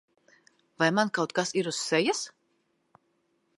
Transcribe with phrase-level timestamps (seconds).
[0.83, 2.25] Vai man kaut kas ir uz sejas?